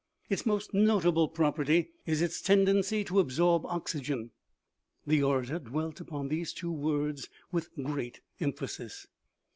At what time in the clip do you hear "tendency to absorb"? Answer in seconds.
2.41-3.63